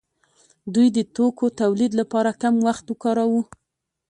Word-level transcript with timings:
دوی 0.73 0.87
د 0.97 0.99
توکو 1.15 1.45
تولید 1.61 1.91
لپاره 2.01 2.37
کم 2.41 2.55
وخت 2.67 2.85
ورکاوه. 2.89 3.41